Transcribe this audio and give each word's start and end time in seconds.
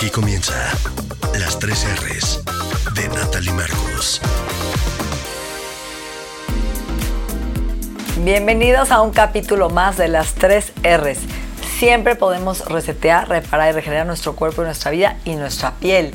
Aquí 0.00 0.08
comienza 0.08 0.54
las 1.38 1.58
tres 1.58 1.86
R's 2.00 2.40
de 2.94 3.06
Natalie 3.08 3.52
Marcus. 3.52 4.22
Bienvenidos 8.24 8.92
a 8.92 9.02
un 9.02 9.10
capítulo 9.10 9.68
más 9.68 9.98
de 9.98 10.08
las 10.08 10.32
tres 10.32 10.72
R's. 10.82 11.18
Siempre 11.78 12.16
podemos 12.16 12.64
resetear, 12.64 13.28
reparar 13.28 13.68
y 13.68 13.72
regenerar 13.72 14.06
nuestro 14.06 14.34
cuerpo 14.34 14.62
y 14.62 14.64
nuestra 14.64 14.90
vida 14.90 15.16
y 15.26 15.34
nuestra 15.34 15.72
piel. 15.72 16.14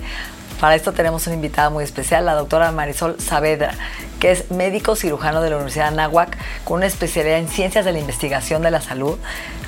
Para 0.59 0.73
esto 0.73 0.93
tenemos 0.93 1.27
una 1.27 1.35
invitada 1.35 1.69
muy 1.69 1.83
especial, 1.83 2.25
la 2.25 2.33
doctora 2.33 2.71
Marisol 2.71 3.21
Saavedra, 3.21 3.75
que 4.19 4.31
es 4.31 4.49
médico 4.49 4.95
cirujano 4.95 5.43
de 5.43 5.51
la 5.51 5.57
Universidad 5.57 5.91
de 5.91 6.01
Anáhuac 6.01 6.35
con 6.63 6.77
una 6.77 6.87
especialidad 6.87 7.37
en 7.37 7.49
ciencias 7.49 7.85
de 7.85 7.91
la 7.91 7.99
investigación 7.99 8.63
de 8.63 8.71
la 8.71 8.81
salud. 8.81 9.19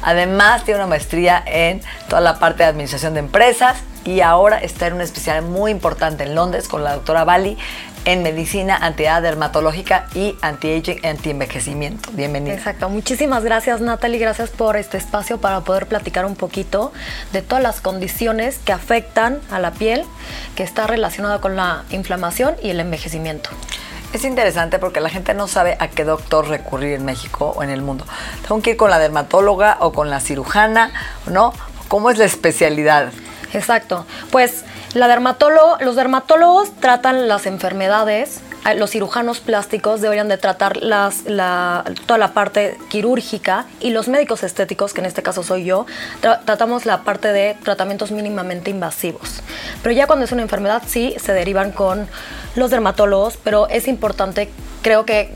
Además 0.02 0.64
tiene 0.64 0.80
una 0.80 0.88
maestría 0.88 1.44
en 1.46 1.82
toda 2.10 2.22
la 2.22 2.40
parte 2.40 2.64
de 2.64 2.70
administración 2.70 3.14
de 3.14 3.20
empresas 3.20 3.78
y 4.08 4.22
ahora 4.22 4.58
está 4.58 4.88
en 4.88 4.94
una 4.94 5.04
especialidad 5.04 5.48
muy 5.48 5.70
importante 5.70 6.24
en 6.24 6.34
Londres 6.34 6.70
con 6.70 6.82
la 6.82 6.94
doctora 6.94 7.26
Bali 7.26 7.58
en 8.06 8.24
medicina 8.24 8.78
antiedad 8.78 9.22
dermatológica 9.22 10.08
y 10.16 10.38
anti-aging, 10.42 11.06
anti-envejecimiento. 11.06 12.10
Bienvenida. 12.14 12.54
Exacto. 12.56 12.88
Muchísimas 12.88 13.44
gracias, 13.44 13.82
Natalie. 13.82 14.18
Gracias 14.18 14.50
por 14.50 14.78
este 14.78 14.96
espacio 14.96 15.42
para 15.42 15.60
poder 15.60 15.88
platicar 15.88 16.26
un 16.26 16.38
poquito 16.38 16.94
de 17.34 17.42
todas 17.42 17.62
las 17.62 17.82
condiciones 17.82 18.60
que 18.60 18.72
afectan 18.72 19.42
a 19.52 19.60
la 19.60 19.72
piel, 19.72 20.06
que 20.56 20.64
está 20.64 20.88
relacionada 20.88 21.42
con 21.42 21.58
la 21.58 21.84
inflamación 21.90 22.56
y 22.64 22.70
el 22.70 22.80
envejecimiento. 22.80 23.50
Es 24.14 24.24
interesante 24.24 24.80
porque 24.80 25.02
la 25.02 25.10
gente 25.10 25.34
no 25.34 25.50
sabe 25.50 25.76
a 25.82 25.90
qué 25.90 26.06
doctor 26.06 26.48
recurrir 26.48 26.94
en 26.94 27.04
México 27.04 27.54
o 27.58 27.62
en 27.62 27.70
el 27.70 27.82
mundo. 27.82 28.06
Tengo 28.48 28.62
que 28.62 28.70
ir 28.70 28.78
con 28.78 28.90
la 28.90 29.00
dermatóloga 29.00 29.80
o 29.82 29.92
con 29.92 30.10
la 30.10 30.22
cirujana, 30.22 30.94
¿no? 31.26 31.52
¿Cómo 31.90 32.10
es 32.10 32.18
la 32.18 32.24
especialidad? 32.24 33.12
Exacto. 33.54 34.06
Pues 34.32 34.64
la 34.94 35.08
los 35.80 35.96
dermatólogos 35.96 36.72
tratan 36.80 37.28
las 37.28 37.46
enfermedades, 37.46 38.42
los 38.76 38.92
cirujanos 38.92 39.40
plásticos 39.40 40.02
deberían 40.02 40.28
de 40.28 40.38
tratar 40.38 40.78
las, 40.78 41.24
la, 41.26 41.86
toda 42.06 42.18
la 42.18 42.34
parte 42.34 42.78
quirúrgica 42.90 43.66
y 43.80 43.92
los 43.92 44.08
médicos 44.08 44.44
estéticos, 44.44 44.94
que 44.94 45.02
en 45.02 45.08
este 45.08 45.24
caso 45.24 45.44
soy 45.44 45.64
yo, 45.64 45.86
tra 46.20 46.42
tratamos 46.42 46.86
la 46.86 47.04
parte 47.04 47.32
de 47.32 47.56
tratamientos 47.64 48.12
mínimamente 48.12 48.70
invasivos. 48.70 49.42
Pero 49.82 49.94
ya 49.94 50.08
cuando 50.08 50.26
es 50.26 50.32
una 50.32 50.42
enfermedad 50.42 50.84
sí 50.86 51.16
se 51.22 51.34
derivan 51.34 51.72
con 51.72 52.08
los 52.56 52.72
dermatólogos, 52.72 53.38
pero 53.44 53.68
es 53.70 53.88
importante, 53.88 54.50
creo 54.82 55.06
que 55.06 55.32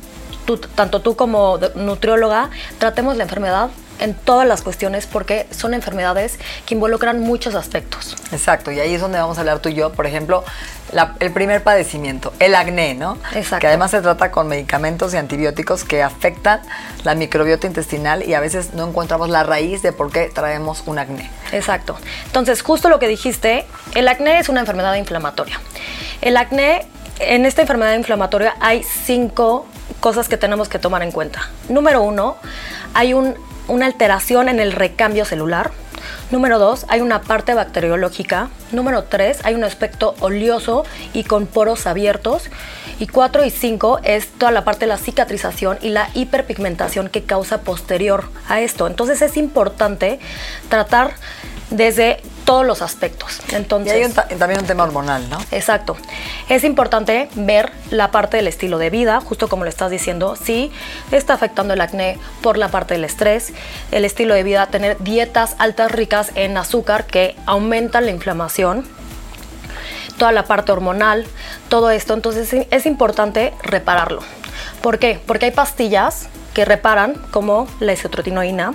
tú, 0.45 0.57
tanto 0.57 1.01
tú 1.01 1.15
como 1.15 1.59
nutrióloga 1.75 2.49
tratemos 2.79 3.15
la 3.15 3.23
enfermedad 3.23 3.69
en 4.01 4.13
todas 4.13 4.47
las 4.47 4.61
cuestiones 4.61 5.07
porque 5.07 5.47
son 5.51 5.73
enfermedades 5.73 6.37
que 6.65 6.73
involucran 6.73 7.21
muchos 7.21 7.55
aspectos. 7.55 8.17
Exacto, 8.31 8.71
y 8.71 8.79
ahí 8.79 8.93
es 8.93 9.01
donde 9.01 9.19
vamos 9.19 9.37
a 9.37 9.41
hablar 9.41 9.59
tú 9.59 9.69
y 9.69 9.75
yo, 9.75 9.93
por 9.93 10.05
ejemplo, 10.05 10.43
la, 10.91 11.15
el 11.19 11.31
primer 11.31 11.63
padecimiento, 11.63 12.33
el 12.39 12.55
acné, 12.55 12.95
¿no? 12.95 13.17
Exacto. 13.33 13.59
Que 13.59 13.67
además 13.67 13.91
se 13.91 14.01
trata 14.01 14.31
con 14.31 14.47
medicamentos 14.47 15.13
y 15.13 15.17
antibióticos 15.17 15.83
que 15.83 16.03
afectan 16.03 16.61
la 17.03 17.15
microbiota 17.15 17.67
intestinal 17.67 18.27
y 18.27 18.33
a 18.33 18.39
veces 18.39 18.73
no 18.73 18.87
encontramos 18.87 19.29
la 19.29 19.43
raíz 19.43 19.81
de 19.81 19.93
por 19.93 20.11
qué 20.11 20.29
traemos 20.33 20.83
un 20.87 20.99
acné. 20.99 21.29
Exacto. 21.51 21.97
Entonces, 22.25 22.61
justo 22.61 22.89
lo 22.89 22.99
que 22.99 23.07
dijiste, 23.07 23.65
el 23.95 24.07
acné 24.07 24.39
es 24.39 24.49
una 24.49 24.59
enfermedad 24.59 24.95
inflamatoria. 24.95 25.61
El 26.21 26.37
acné, 26.37 26.87
en 27.19 27.45
esta 27.45 27.61
enfermedad 27.61 27.93
inflamatoria 27.95 28.55
hay 28.59 28.83
cinco 28.83 29.67
cosas 29.99 30.27
que 30.27 30.37
tenemos 30.37 30.67
que 30.67 30.79
tomar 30.79 31.03
en 31.03 31.11
cuenta. 31.11 31.49
Número 31.69 32.01
uno, 32.01 32.37
hay 32.93 33.13
un 33.13 33.35
una 33.71 33.85
alteración 33.85 34.49
en 34.49 34.59
el 34.59 34.73
recambio 34.73 35.23
celular. 35.23 35.71
Número 36.29 36.59
dos, 36.59 36.85
hay 36.89 36.99
una 36.99 37.21
parte 37.21 37.53
bacteriológica. 37.53 38.49
Número 38.71 39.03
tres, 39.03 39.39
hay 39.43 39.55
un 39.55 39.63
aspecto 39.63 40.13
oleoso 40.19 40.83
y 41.13 41.23
con 41.23 41.47
poros 41.47 41.87
abiertos. 41.87 42.49
Y 42.99 43.07
cuatro 43.07 43.45
y 43.45 43.49
cinco 43.49 43.99
es 44.03 44.27
toda 44.27 44.51
la 44.51 44.65
parte 44.65 44.81
de 44.81 44.87
la 44.87 44.97
cicatrización 44.97 45.77
y 45.81 45.89
la 45.89 46.09
hiperpigmentación 46.13 47.07
que 47.07 47.23
causa 47.23 47.61
posterior 47.61 48.25
a 48.49 48.59
esto. 48.59 48.87
Entonces 48.87 49.21
es 49.21 49.37
importante 49.37 50.19
tratar 50.69 51.13
desde 51.69 52.21
todos 52.45 52.65
los 52.65 52.81
aspectos. 52.81 53.41
Entonces, 53.51 53.93
y 53.93 53.97
hay 53.97 54.05
un 54.05 54.13
también 54.13 54.59
un 54.59 54.67
tema 54.67 54.83
hormonal, 54.83 55.29
¿no? 55.29 55.37
Exacto. 55.51 55.95
Es 56.49 56.63
importante 56.63 57.29
ver 57.35 57.71
la 57.89 58.11
parte 58.11 58.37
del 58.37 58.47
estilo 58.47 58.77
de 58.77 58.89
vida, 58.89 59.21
justo 59.21 59.47
como 59.47 59.63
lo 59.63 59.69
estás 59.69 59.91
diciendo, 59.91 60.35
si 60.35 60.71
está 61.11 61.33
afectando 61.33 61.73
el 61.73 61.81
acné 61.81 62.17
por 62.41 62.57
la 62.57 62.69
parte 62.69 62.93
del 62.93 63.03
estrés, 63.03 63.53
el 63.91 64.05
estilo 64.05 64.33
de 64.33 64.43
vida, 64.43 64.67
tener 64.67 64.97
dietas 64.99 65.55
altas 65.59 65.91
ricas 65.91 66.31
en 66.35 66.57
azúcar 66.57 67.05
que 67.05 67.35
aumentan 67.45 68.05
la 68.05 68.11
inflamación, 68.11 68.85
toda 70.17 70.31
la 70.31 70.43
parte 70.43 70.71
hormonal, 70.71 71.25
todo 71.69 71.89
esto. 71.89 72.13
Entonces 72.13 72.67
es 72.69 72.85
importante 72.85 73.53
repararlo. 73.63 74.21
¿Por 74.81 74.99
qué? 74.99 75.19
Porque 75.25 75.45
hay 75.45 75.51
pastillas 75.51 76.27
que 76.53 76.65
reparan, 76.65 77.15
como 77.31 77.67
la 77.79 77.93
isotretinoína, 77.93 78.73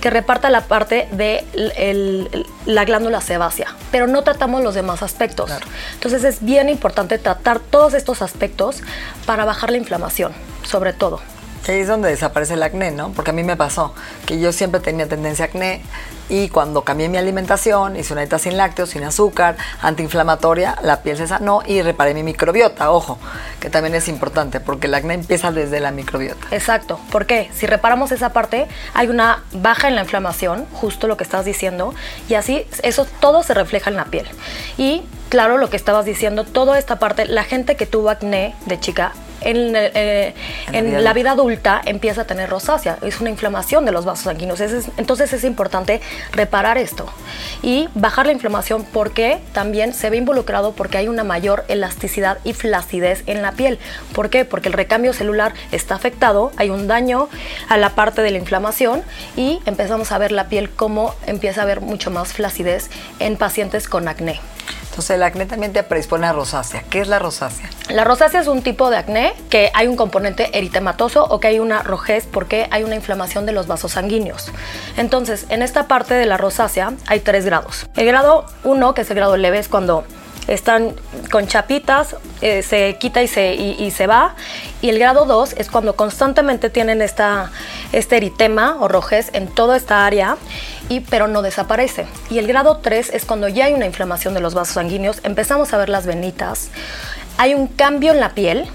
que 0.00 0.10
reparta 0.10 0.50
la 0.50 0.62
parte 0.62 1.08
de 1.12 1.44
el, 1.76 2.46
la 2.66 2.84
glándula 2.84 3.20
sebácea, 3.20 3.74
pero 3.90 4.06
no 4.06 4.22
tratamos 4.22 4.62
los 4.62 4.74
demás 4.74 5.02
aspectos. 5.02 5.46
Claro. 5.46 5.66
Entonces 5.94 6.24
es 6.24 6.42
bien 6.42 6.68
importante 6.68 7.18
tratar 7.18 7.60
todos 7.60 7.94
estos 7.94 8.22
aspectos 8.22 8.82
para 9.26 9.44
bajar 9.44 9.70
la 9.70 9.78
inflamación, 9.78 10.32
sobre 10.64 10.92
todo. 10.92 11.20
Ahí 11.68 11.80
es 11.80 11.88
donde 11.88 12.08
desaparece 12.08 12.54
el 12.54 12.62
acné, 12.62 12.90
¿no? 12.92 13.10
Porque 13.12 13.30
a 13.30 13.34
mí 13.34 13.42
me 13.42 13.54
pasó 13.54 13.94
que 14.24 14.40
yo 14.40 14.52
siempre 14.52 14.80
tenía 14.80 15.06
tendencia 15.06 15.44
a 15.44 15.48
acné 15.48 15.82
y 16.30 16.48
cuando 16.48 16.82
cambié 16.82 17.10
mi 17.10 17.18
alimentación, 17.18 17.96
hice 17.96 18.14
una 18.14 18.22
dieta 18.22 18.38
sin 18.38 18.56
lácteos, 18.56 18.90
sin 18.90 19.04
azúcar, 19.04 19.56
antiinflamatoria, 19.82 20.76
la 20.82 21.02
piel 21.02 21.18
se 21.18 21.26
sanó 21.26 21.62
y 21.66 21.82
reparé 21.82 22.14
mi 22.14 22.22
microbiota. 22.22 22.90
Ojo, 22.90 23.18
que 23.60 23.68
también 23.68 23.94
es 23.94 24.08
importante 24.08 24.60
porque 24.60 24.86
el 24.86 24.94
acné 24.94 25.14
empieza 25.14 25.52
desde 25.52 25.80
la 25.80 25.90
microbiota. 25.90 26.48
Exacto. 26.50 26.98
¿Por 27.10 27.26
qué? 27.26 27.50
Si 27.54 27.66
reparamos 27.66 28.12
esa 28.12 28.32
parte, 28.32 28.66
hay 28.94 29.08
una 29.08 29.42
baja 29.52 29.88
en 29.88 29.94
la 29.94 30.02
inflamación, 30.02 30.66
justo 30.72 31.06
lo 31.06 31.18
que 31.18 31.24
estás 31.24 31.44
diciendo, 31.44 31.94
y 32.30 32.34
así 32.34 32.66
eso 32.82 33.06
todo 33.20 33.42
se 33.42 33.52
refleja 33.52 33.90
en 33.90 33.96
la 33.96 34.06
piel. 34.06 34.26
Y 34.78 35.02
claro, 35.28 35.58
lo 35.58 35.68
que 35.68 35.76
estabas 35.76 36.06
diciendo, 36.06 36.44
toda 36.44 36.78
esta 36.78 36.98
parte, 36.98 37.26
la 37.26 37.44
gente 37.44 37.76
que 37.76 37.84
tuvo 37.84 38.10
acné 38.10 38.54
de 38.66 38.80
chica 38.80 39.12
en, 39.48 39.74
eh, 39.74 40.34
en, 40.68 40.74
en 40.74 40.84
la, 40.84 40.90
vida. 40.90 41.00
la, 41.00 41.12
vida. 41.14 41.30
adulta 41.32 41.80
empieza 41.84 42.22
a 42.22 42.24
tener 42.24 42.50
rosácea, 42.50 42.98
es 43.02 43.20
una 43.20 43.30
inflamación 43.30 43.84
de 43.84 43.92
los 43.92 44.04
vasos 44.04 44.24
sanguíneos. 44.24 44.60
Es, 44.60 44.88
entonces 44.96 45.32
es 45.32 45.44
importante 45.44 46.00
reparar 46.32 46.78
esto 46.78 47.06
y 47.62 47.88
bajar 47.94 48.26
la 48.26 48.32
inflamación 48.32 48.84
porque 48.92 49.38
también 49.52 49.94
se 49.94 50.10
ve 50.10 50.16
involucrado 50.18 50.72
porque 50.72 50.98
hay 50.98 51.08
una 51.08 51.24
mayor 51.24 51.64
elasticidad 51.68 52.38
y 52.44 52.52
flacidez 52.52 53.22
en 53.26 53.42
la 53.42 53.52
piel. 53.52 53.78
¿Por 54.12 54.30
qué? 54.30 54.44
Porque 54.44 54.68
el 54.68 54.74
recambio 54.74 55.12
celular 55.12 55.54
está 55.72 55.94
afectado, 55.94 56.52
hay 56.56 56.70
un 56.70 56.86
daño 56.86 57.28
a 57.68 57.76
la 57.76 57.90
parte 57.90 58.22
de 58.22 58.30
la 58.30 58.38
inflamación 58.38 59.02
y 59.36 59.60
empezamos 59.66 60.12
a 60.12 60.18
ver 60.18 60.32
la 60.32 60.48
piel 60.48 60.70
como 60.70 61.14
empieza 61.26 61.60
a 61.60 61.64
haber 61.64 61.80
mucho 61.80 62.10
más 62.10 62.32
flacidez 62.32 62.90
en 63.18 63.36
pacientes 63.36 63.88
con 63.88 64.08
acné. 64.08 64.40
Entonces 64.98 65.14
el 65.14 65.22
acné 65.22 65.46
también 65.46 65.72
te 65.72 65.84
predispone 65.84 66.26
a 66.26 66.32
rosácea. 66.32 66.82
¿Qué 66.90 67.00
es 67.00 67.06
la 67.06 67.20
rosácea? 67.20 67.70
La 67.88 68.02
rosácea 68.02 68.40
es 68.40 68.48
un 68.48 68.62
tipo 68.62 68.90
de 68.90 68.96
acné 68.96 69.32
que 69.48 69.70
hay 69.72 69.86
un 69.86 69.94
componente 69.94 70.58
eritematoso 70.58 71.24
o 71.24 71.38
que 71.38 71.46
hay 71.46 71.60
una 71.60 71.84
rojez 71.84 72.26
porque 72.26 72.66
hay 72.72 72.82
una 72.82 72.96
inflamación 72.96 73.46
de 73.46 73.52
los 73.52 73.68
vasos 73.68 73.92
sanguíneos. 73.92 74.50
Entonces, 74.96 75.46
en 75.50 75.62
esta 75.62 75.86
parte 75.86 76.14
de 76.14 76.26
la 76.26 76.36
rosácea 76.36 76.94
hay 77.06 77.20
tres 77.20 77.44
grados. 77.44 77.86
El 77.94 78.06
grado 78.06 78.46
1, 78.64 78.94
que 78.94 79.02
es 79.02 79.10
el 79.10 79.14
grado 79.14 79.36
leve, 79.36 79.60
es 79.60 79.68
cuando 79.68 80.02
están 80.48 80.94
con 81.30 81.46
chapitas, 81.46 82.16
eh, 82.40 82.62
se 82.62 82.96
quita 82.98 83.22
y 83.22 83.28
se, 83.28 83.54
y, 83.54 83.90
se 83.90 84.06
va. 84.06 84.34
Y 84.80 84.88
el 84.88 84.98
grado 84.98 85.26
2 85.26 85.54
es 85.58 85.70
cuando 85.70 85.94
constantemente 85.94 86.70
tienen 86.70 87.02
esta, 87.02 87.52
este 87.92 88.16
eritema 88.16 88.78
o 88.80 88.88
rojez 88.88 89.30
en 89.34 89.46
toda 89.46 89.76
esta 89.76 90.06
área, 90.06 90.36
y, 90.88 91.00
pero 91.00 91.28
no 91.28 91.42
desaparece. 91.42 92.06
Y 92.30 92.38
el 92.38 92.46
grado 92.46 92.78
3 92.78 93.10
es 93.12 93.24
cuando 93.26 93.48
ya 93.48 93.66
hay 93.66 93.74
una 93.74 93.86
inflamación 93.86 94.34
de 94.34 94.40
los 94.40 94.54
vasos 94.54 94.74
sanguíneos, 94.74 95.20
empezamos 95.22 95.72
a 95.74 95.78
ver 95.78 95.90
las 95.90 96.06
venitas, 96.06 96.70
hay 97.36 97.54
un 97.54 97.68
cambio 97.68 98.12
en 98.12 98.20
la 98.20 98.30
piel, 98.30 98.66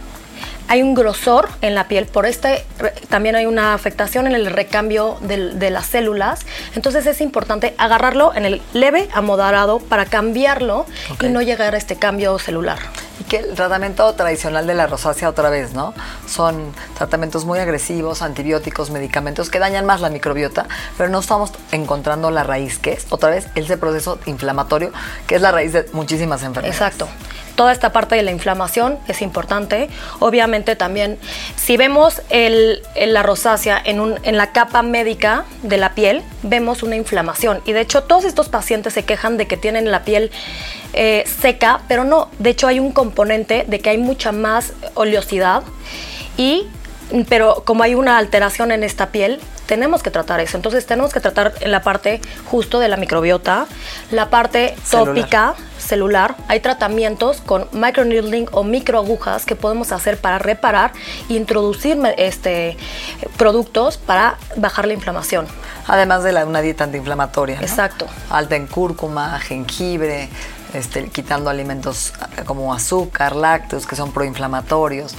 hay 0.73 0.81
un 0.81 0.95
grosor 0.95 1.49
en 1.61 1.75
la 1.75 1.87
piel, 1.87 2.07
por 2.07 2.25
este 2.25 2.65
también 3.07 3.35
hay 3.35 3.45
una 3.45 3.75
afectación 3.75 4.25
en 4.25 4.33
el 4.33 4.47
recambio 4.47 5.19
de, 5.21 5.69
las 5.69 5.85
células. 5.85 6.47
Entonces 6.73 7.05
es 7.05 7.21
importante 7.21 7.75
agarrarlo 7.77 8.33
en 8.33 8.45
el 8.45 8.61
leve 8.73 9.07
a 9.13 9.21
moderado 9.21 9.77
para 9.77 10.05
cambiarlo 10.05 10.87
y 11.21 11.27
no 11.27 11.43
llegar 11.43 11.75
a 11.75 11.77
este 11.77 11.97
cambio 11.97 12.39
celular. 12.39 12.79
Y 13.19 13.23
que 13.25 13.37
el 13.37 13.53
tratamiento 13.53 14.11
tradicional 14.15 14.65
de 14.65 14.73
la 14.73 14.87
rosácea 14.87 15.29
otra 15.29 15.51
vez, 15.51 15.73
¿no? 15.73 15.93
Son 16.27 16.73
tratamientos 16.97 17.45
muy 17.45 17.59
agresivos, 17.59 18.23
antibióticos, 18.23 18.89
medicamentos 18.89 19.51
que 19.51 19.59
dañan 19.59 19.85
más 19.85 20.01
la 20.01 20.09
microbiota, 20.09 20.65
pero 20.97 21.07
no 21.07 21.19
estamos 21.19 21.51
encontrando 21.71 22.31
la 22.31 22.43
raíz, 22.43 22.79
que 22.79 22.93
es 22.93 23.05
otra 23.11 23.29
vez 23.29 23.45
ese 23.53 23.77
proceso 23.77 24.17
inflamatorio, 24.25 24.91
que 25.27 25.35
es 25.35 25.41
la 25.43 25.51
raíz 25.51 25.71
de 25.71 25.85
muchísimas 25.93 26.41
enfermedades. 26.41 26.81
Exacto 26.81 27.07
toda 27.55 27.71
esta 27.71 27.91
parte 27.91 28.15
de 28.15 28.23
la 28.23 28.31
inflamación 28.31 28.97
es 29.07 29.21
importante. 29.21 29.89
Obviamente 30.19 30.75
también, 30.75 31.19
si 31.55 31.77
vemos 31.77 32.21
la 32.29 33.23
rosácea 33.23 33.81
en, 33.83 34.15
en, 34.23 34.37
la 34.37 34.51
capa 34.51 34.81
médica 34.81 35.45
de 35.61 35.77
la 35.77 35.93
piel, 35.93 36.23
vemos 36.41 36.83
una 36.83 36.95
inflamación. 36.95 37.61
Y 37.65 37.73
de 37.73 37.81
hecho 37.81 38.03
todos 38.03 38.25
estos 38.25 38.49
pacientes 38.49 38.93
se 38.93 39.05
quejan 39.05 39.37
de 39.37 39.47
que 39.47 39.57
tienen 39.57 39.91
la 39.91 40.03
piel 40.03 40.31
eh, 40.93 41.23
seca, 41.41 41.81
pero 41.87 42.03
no, 42.03 42.29
de 42.37 42.51
hecho 42.51 42.67
hay 42.67 42.79
un 42.79 42.91
componente 42.91 43.65
de 43.67 43.79
que 43.79 43.89
hay 43.89 43.97
mucha 43.97 44.31
más 44.31 44.73
oleosidad 44.93 45.63
y 46.37 46.67
pero 47.29 47.63
como 47.65 47.83
hay 47.83 47.95
una 47.95 48.17
alteración 48.17 48.71
en 48.71 48.83
esta 48.83 49.07
piel, 49.09 49.39
tenemos 49.65 50.01
que 50.01 50.11
tratar 50.11 50.39
eso. 50.39 50.57
Entonces 50.57 50.85
tenemos 50.85 51.13
que 51.13 51.19
tratar 51.19 51.53
en 51.61 51.71
la 51.71 51.81
parte 51.81 52.21
justo 52.45 52.79
de 52.79 52.87
la 52.87 52.97
microbiota, 52.97 53.67
la 54.11 54.29
parte 54.29 54.75
tópica, 54.89 55.55
celular. 55.55 55.72
Hay 56.47 56.59
tratamientos 56.59 57.41
con 57.41 57.67
microneedling 57.71 58.47
o 58.51 58.63
microagujas 58.63 59.45
que 59.45 59.55
podemos 59.55 59.91
hacer 59.91 60.17
para 60.17 60.39
reparar 60.39 60.91
e 61.29 61.33
introducir 61.33 61.97
este, 62.17 62.77
productos 63.37 63.97
para 63.97 64.37
bajar 64.55 64.87
la 64.87 64.93
inflamación. 64.93 65.47
Además 65.87 66.23
de 66.23 66.31
la, 66.31 66.45
una 66.45 66.61
dieta 66.61 66.85
antiinflamatoria. 66.85 67.59
Exacto. 67.61 68.07
Alta 68.29 68.55
en 68.55 68.67
cúrcuma, 68.67 69.39
jengibre, 69.39 70.29
este, 70.73 71.07
quitando 71.09 71.49
alimentos 71.49 72.13
eh, 72.37 72.43
como 72.45 72.73
azúcar, 72.73 73.35
lácteos, 73.35 73.85
que 73.85 73.95
son 73.95 74.11
proinflamatorios, 74.11 75.15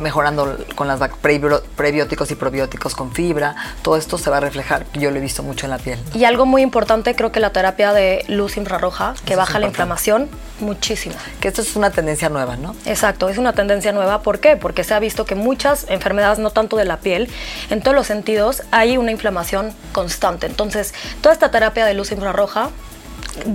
mejorando 0.00 0.58
con 0.74 0.88
las 0.88 1.00
prebióticos 1.20 2.30
y 2.30 2.34
probióticos 2.34 2.94
con 2.94 3.12
fibra. 3.12 3.54
Todo 3.82 3.96
esto 3.96 4.18
se 4.18 4.30
va 4.30 4.38
a 4.38 4.40
reflejar, 4.40 4.86
yo 4.94 5.10
lo 5.10 5.18
he 5.18 5.20
visto 5.20 5.42
mucho 5.42 5.66
en 5.66 5.70
la 5.70 5.78
piel. 5.78 5.98
Y 6.14 6.24
algo 6.24 6.46
muy 6.46 6.62
importante, 6.62 7.14
creo 7.14 7.32
que 7.32 7.40
la 7.40 7.50
terapia 7.50 7.92
de 7.92 8.24
luz 8.28 8.56
infrarroja, 8.56 9.14
que 9.24 9.36
baja 9.36 9.58
la 9.58 9.66
inflamación 9.66 10.28
muchísimo. 10.60 11.14
Que 11.40 11.48
esto 11.48 11.62
es 11.62 11.76
una 11.76 11.90
tendencia 11.90 12.28
nueva, 12.28 12.56
¿no? 12.56 12.74
Exacto, 12.84 13.28
es 13.28 13.38
una 13.38 13.52
tendencia 13.52 13.92
nueva. 13.92 14.22
¿Por 14.22 14.40
qué? 14.40 14.56
Porque 14.56 14.84
se 14.84 14.94
ha 14.94 14.98
visto 14.98 15.24
que 15.24 15.34
muchas 15.34 15.86
enfermedades, 15.88 16.38
no 16.38 16.50
tanto 16.50 16.76
de 16.76 16.84
la 16.84 16.98
piel, 16.98 17.28
en 17.70 17.82
todos 17.82 17.94
los 17.94 18.06
sentidos, 18.06 18.62
hay 18.70 18.96
una 18.96 19.12
inflamación 19.12 19.74
constante. 19.92 20.46
Entonces, 20.46 20.94
toda 21.20 21.32
esta 21.32 21.50
terapia 21.50 21.84
de 21.84 21.94
luz 21.94 22.12
infrarroja 22.12 22.70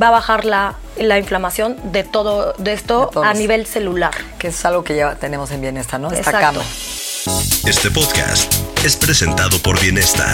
va 0.01 0.09
a 0.09 0.11
bajar 0.11 0.45
la, 0.45 0.75
inflamación 1.17 1.77
de 1.91 2.03
todo 2.03 2.53
de 2.57 2.73
esto 2.73 3.11
a 3.23 3.33
nivel 3.33 3.65
celular. 3.65 4.13
Que 4.39 4.49
es 4.49 4.65
algo 4.65 4.83
que 4.83 4.95
ya 4.95 5.15
tenemos 5.15 5.51
en 5.51 5.61
Bienesta, 5.61 5.97
¿no? 5.97 6.11
Esta 6.11 6.31
cama. 6.31 6.61
Este 7.65 7.91
podcast 7.91 8.53
es 8.83 8.95
presentado 8.95 9.59
por 9.59 9.79
Bienesta, 9.79 10.25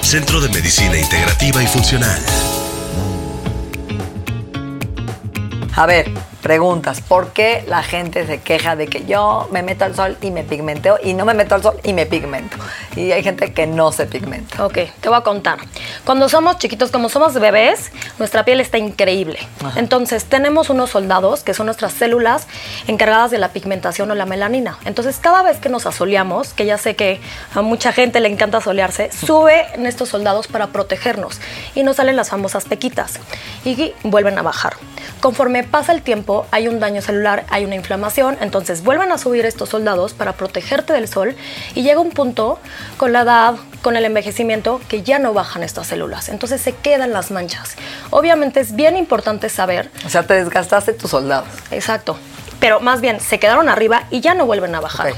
Centro 0.00 0.40
de 0.40 0.48
Medicina 0.48 0.98
Integrativa 0.98 1.62
y 1.62 1.66
Funcional. 1.66 2.20
A 5.74 5.86
ver, 5.86 6.10
preguntas. 6.42 7.00
¿Por 7.00 7.32
qué 7.32 7.64
la 7.66 7.82
gente 7.82 8.26
se 8.26 8.40
queja 8.40 8.76
de 8.76 8.88
que 8.88 9.06
yo 9.06 9.48
me 9.52 9.62
meto 9.62 9.86
al 9.86 9.94
sol 9.94 10.18
y 10.20 10.30
me 10.30 10.42
pigmenteo 10.42 10.98
y 11.02 11.14
no 11.14 11.24
me 11.24 11.32
meto 11.32 11.54
al 11.54 11.62
sol 11.62 11.76
y 11.82 11.94
me 11.94 12.04
pigmento? 12.04 12.58
Y 12.94 13.12
hay 13.12 13.22
gente 13.22 13.54
que 13.54 13.66
no 13.66 13.90
se 13.90 14.06
pigmenta. 14.06 14.66
Ok, 14.66 14.78
te 15.00 15.08
voy 15.08 15.16
a 15.16 15.22
contar. 15.22 15.58
Cuando 16.04 16.28
somos 16.28 16.58
chiquitos, 16.58 16.90
como 16.90 17.08
somos 17.08 17.34
bebés, 17.34 17.92
nuestra 18.18 18.44
piel 18.44 18.60
está 18.60 18.78
increíble. 18.78 19.38
Entonces, 19.76 20.24
tenemos 20.24 20.70
unos 20.70 20.90
soldados 20.90 21.42
que 21.42 21.54
son 21.54 21.66
nuestras 21.66 21.92
células 21.92 22.46
encargadas 22.86 23.30
de 23.30 23.38
la 23.38 23.48
pigmentación 23.48 24.10
o 24.10 24.14
la 24.14 24.26
melanina. 24.26 24.78
Entonces, 24.84 25.18
cada 25.18 25.42
vez 25.42 25.58
que 25.58 25.68
nos 25.68 25.86
asoleamos, 25.86 26.54
que 26.54 26.66
ya 26.66 26.78
sé 26.78 26.96
que 26.96 27.20
a 27.54 27.62
mucha 27.62 27.92
gente 27.92 28.20
le 28.20 28.28
encanta 28.28 28.58
asolearse, 28.58 29.10
sube 29.12 29.66
en 29.74 29.86
estos 29.86 30.08
soldados 30.08 30.46
para 30.46 30.68
protegernos 30.68 31.40
y 31.74 31.82
nos 31.82 31.96
salen 31.96 32.16
las 32.16 32.30
famosas 32.30 32.64
pequitas 32.64 33.18
y 33.64 33.92
vuelven 34.02 34.38
a 34.38 34.42
bajar. 34.42 34.74
Conforme 35.20 35.62
pasa 35.62 35.92
el 35.92 36.02
tiempo, 36.02 36.46
hay 36.50 36.68
un 36.68 36.80
daño 36.80 37.00
celular, 37.00 37.44
hay 37.48 37.64
una 37.64 37.76
inflamación, 37.76 38.36
entonces 38.40 38.82
vuelven 38.82 39.12
a 39.12 39.18
subir 39.18 39.46
estos 39.46 39.68
soldados 39.68 40.14
para 40.14 40.32
protegerte 40.32 40.92
del 40.92 41.08
sol 41.08 41.36
y 41.74 41.82
llega 41.82 42.00
un 42.00 42.10
punto 42.10 42.58
con 42.96 43.12
la 43.12 43.22
edad, 43.22 43.54
con 43.82 43.96
el 43.96 44.04
envejecimiento, 44.04 44.80
que 44.88 45.02
ya 45.02 45.18
no 45.18 45.34
bajan 45.34 45.62
estas 45.62 45.88
células, 45.88 46.28
entonces 46.28 46.60
se 46.60 46.74
quedan 46.74 47.12
las 47.12 47.30
manchas. 47.30 47.76
Obviamente 48.10 48.60
es 48.60 48.74
bien 48.74 48.96
importante 48.96 49.48
saber... 49.48 49.90
O 50.06 50.08
sea, 50.08 50.22
te 50.26 50.34
desgastaste 50.34 50.92
tus 50.92 51.10
soldados. 51.10 51.48
Exacto, 51.70 52.16
pero 52.60 52.80
más 52.80 53.00
bien 53.00 53.20
se 53.20 53.38
quedaron 53.38 53.68
arriba 53.68 54.04
y 54.10 54.20
ya 54.20 54.34
no 54.34 54.46
vuelven 54.46 54.74
a 54.74 54.80
bajar. 54.80 55.12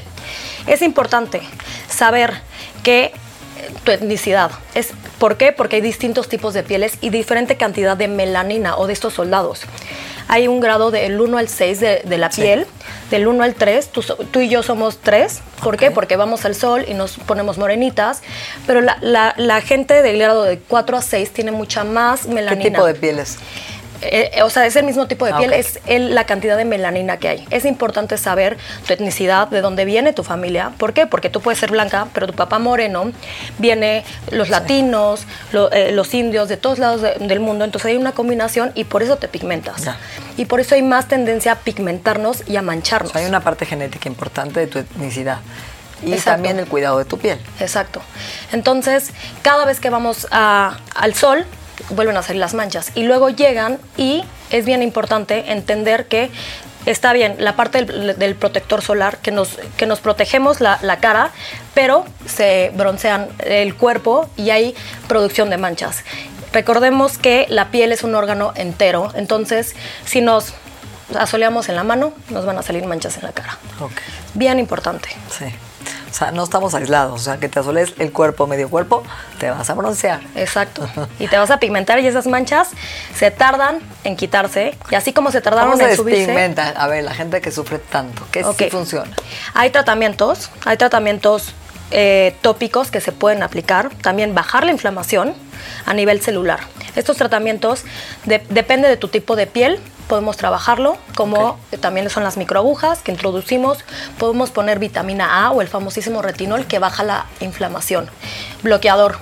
Es 0.67 0.81
importante 0.81 1.43
saber 1.89 2.33
que 2.83 3.13
tu 3.85 3.93
etnicidad. 3.93 4.51
Es, 4.75 4.93
¿Por 5.19 5.37
qué? 5.37 5.53
Porque 5.53 5.77
hay 5.77 5.83
distintos 5.83 6.29
tipos 6.29 6.55
de 6.55 6.63
pieles 6.63 6.99
y 7.01 7.11
diferente 7.11 7.57
cantidad 7.57 7.97
de 7.97 8.09
melanina 8.09 8.77
o 8.77 8.87
de 8.87 8.93
estos 8.93 9.15
soldados 9.15 9.67
hay 10.29 10.49
un 10.49 10.61
grado 10.61 10.91
del 10.91 11.21
1 11.21 11.39
al 11.39 11.49
6 11.49 11.81
de, 11.81 12.19
la 12.19 12.31
piel, 12.31 12.67
del 13.11 13.27
1 13.27 13.45
al 13.45 13.55
3, 13.55 13.91
tú, 13.91 14.41
y 14.41 14.49
yo 14.49 14.63
somos 14.63 14.99
3, 14.99 15.41
¿por 15.63 15.77
qué? 15.77 15.91
Porque 15.91 16.17
vamos 16.17 16.45
al 16.45 16.55
sol 16.55 16.85
y 16.89 16.95
nos 16.95 17.19
ponemos 17.19 17.59
morenitas, 17.59 18.23
pero 18.67 18.81
la, 18.81 19.35
la 19.37 19.61
gente 19.61 20.03
del 20.03 20.19
grado 20.19 20.45
de 20.45 20.59
4 20.59 20.97
a 20.97 21.03
6 21.03 21.31
tiene 21.33 21.53
mucha 21.53 21.85
más 21.85 22.27
melanina. 22.27 22.63
¿Qué 22.63 22.71
tipo 22.71 22.87
de 22.87 22.95
pieles? 22.95 23.39
Eh, 24.03 24.43
o 24.43 24.51
sea, 24.51 24.67
es 24.67 24.77
el 24.77 24.85
mismo 24.85 25.07
tipo 25.07 25.25
de 25.25 25.33
ah, 25.33 25.39
piel, 25.39 25.53
es 25.53 25.81
la 25.87 26.25
cantidad 26.25 26.57
de 26.57 26.65
melanina 26.65 27.17
que 27.19 27.29
hay. 27.29 27.47
Es 27.51 27.65
importante 27.65 28.19
saber 28.19 28.59
tu 28.87 28.93
etnicidad, 28.93 29.49
de 29.49 29.61
dónde 29.61 29.85
viene 29.85 30.13
tu 30.13 30.23
familia. 30.23 30.73
¿Por 30.79 30.93
qué? 30.93 31.07
Porque 31.07 31.31
tú 31.31 31.41
puedes 31.41 31.59
ser 31.59 31.71
blanca, 31.71 32.09
pero 32.13 32.27
tu 32.27 32.35
papá 32.35 32.59
moreno, 32.59 33.13
viene 33.59 34.05
los 34.31 34.49
latinos, 34.51 35.27
eh, 35.73 35.93
los 35.93 36.13
indios, 36.15 36.49
de 36.49 36.57
todos 36.57 36.79
lados 36.79 37.03
del 37.03 37.41
mundo. 37.41 37.65
Entonces 37.65 37.91
hay 37.91 37.97
una 37.97 38.13
combinación 38.13 38.73
y 38.75 38.85
por 38.85 39.03
eso 39.03 39.17
te 39.17 39.29
pigmentas. 39.29 39.85
Y 40.37 40.47
por 40.47 40.61
eso 40.61 40.75
hay 40.75 40.83
más 40.83 41.09
tendencia 41.09 41.53
a 41.53 41.57
pigmentarnos 41.57 42.49
y 42.49 42.57
a 42.57 42.63
mancharnos. 42.63 43.15
hay 43.17 43.27
una 43.27 43.41
parte 43.41 43.67
genética 43.67 44.09
importante 44.09 44.61
de 44.61 44.67
tu 44.67 44.79
etnicidad 44.79 45.39
y 46.03 46.17
también 46.17 46.59
el 46.59 46.67
cuidado 46.67 46.99
de 46.99 47.05
tu 47.05 47.19
piel. 47.19 47.39
Exacto. 47.61 48.03
Entonces, 48.53 49.11
cada 49.43 49.65
vez 49.65 49.81
que 49.81 49.91
vamos 49.91 50.27
al 50.31 51.15
sol, 51.15 51.47
vuelven 51.91 52.17
a 52.17 52.23
salir 52.23 52.41
las 52.41 52.55
manchas 52.55 52.93
y 52.95 53.03
luego 53.03 53.31
llegan 53.31 53.79
y 53.97 54.25
es 54.51 54.65
bien 54.65 54.83
importante 54.83 55.53
entender 55.53 56.07
que 56.07 56.31
está 56.87 57.13
bien 57.13 57.37
la 57.39 57.57
parte 57.57 57.85
del, 57.85 58.35
protector 58.35 58.83
solar, 58.83 59.19
que 59.19 59.31
nos, 59.31 59.59
que 59.77 59.87
nos 59.87 60.01
protegemos 60.01 60.61
la, 60.61 60.99
cara, 61.01 61.31
pero 61.75 62.05
se 62.27 62.73
broncean 62.75 63.29
el 63.39 63.75
cuerpo 63.75 64.29
y 64.37 64.51
hay 64.51 64.75
producción 65.09 65.51
de 65.51 65.57
manchas. 65.57 66.05
Recordemos 66.53 67.19
que 67.19 67.47
la 67.49 67.71
piel 67.71 67.91
es 67.93 68.05
un 68.05 68.15
órgano 68.15 68.53
entero, 68.55 69.11
entonces 69.15 69.75
si 70.05 70.21
nos 70.21 70.55
asoleamos 71.19 71.69
en 71.69 71.77
la 71.77 71.85
mano, 71.85 72.13
nos 72.31 72.47
van 72.47 72.59
a 72.59 72.63
salir 72.63 72.85
manchas 72.87 73.17
en 73.17 73.25
la 73.25 73.33
cara. 73.33 73.59
Bien 74.35 74.59
importante. 74.59 75.09
Sí. 75.31 75.47
O 76.15 76.17
sea, 76.17 76.31
no 76.31 76.45
estamos 76.45 76.77
aislados. 76.77 77.21
O 77.21 77.25
sea, 77.25 77.39
que 77.39 77.49
te 77.49 77.59
asoles 77.59 77.93
el 77.99 78.13
cuerpo, 78.13 78.47
medio 78.47 78.71
cuerpo, 78.71 79.03
te 79.41 79.51
vas 79.51 79.69
a 79.69 79.75
broncear. 79.75 80.21
Exacto. 80.37 80.89
Y 81.19 81.27
te 81.27 81.37
vas 81.37 81.51
a 81.51 81.59
pigmentar 81.59 81.99
y 81.99 82.07
esas 82.07 82.29
manchas 82.29 82.69
se 83.17 83.33
tardan 83.33 83.81
en 84.05 84.15
quitarse. 84.15 84.79
Y 84.93 84.95
así 84.95 85.13
como 85.13 85.33
se 85.33 85.41
tardaron 85.41 85.73
¿Cómo 85.73 85.83
en 85.83 85.91
se 85.91 85.97
subirse. 85.97 86.55
A 86.77 86.87
ver, 86.87 87.03
la 87.03 87.15
gente 87.15 87.41
que 87.41 87.51
sufre 87.51 87.81
tanto, 87.81 88.25
¿qué 88.31 88.45
sí 88.45 88.71
funciona? 88.71 89.11
Hay 89.55 89.71
tratamientos, 89.71 90.51
hay 90.65 90.77
tratamientos 90.77 91.53
eh, 91.91 92.37
tópicos 92.43 92.93
que 92.93 93.01
se 93.01 93.11
pueden 93.11 93.43
aplicar. 93.43 93.91
También 94.01 94.37
bajar 94.37 94.65
la 94.65 94.71
inflamación 94.71 95.35
a 95.85 95.95
nivel 95.95 96.23
celular. 96.23 96.61
Estos 96.97 97.17
tratamientos 97.17 97.85
de- 98.25 98.45
depende 98.51 98.89
de 98.89 98.97
tu 98.97 99.09
tipo 99.09 99.37
de 99.37 99.47
piel. 99.47 99.81
Podemos 100.09 100.37
trabajarlo, 100.37 100.99
como 101.17 101.59
también 101.81 102.11
son 102.11 102.25
las 102.25 102.37
microagujas 102.37 103.01
que 103.01 103.11
introducimos. 103.11 103.79
Podemos 104.19 104.51
poner 104.51 104.79
vitamina 104.79 105.45
A 105.47 105.51
o 105.51 105.63
el 105.63 105.69
famosísimo 105.69 106.21
retinol 106.23 106.67
que 106.67 106.79
baja 106.79 107.03
la 107.05 107.27
inflamación. 107.41 108.11
Bloqueador, 108.63 109.17